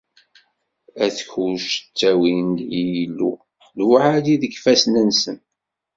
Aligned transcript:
At 1.05 1.17
Kuc 1.31 1.65
ttawin-d 1.79 2.57
i 2.79 2.81
Yillu, 2.95 3.31
lewɛadi 3.77 4.35
deg 4.41 4.53
yifassen-nsen. 4.53 5.37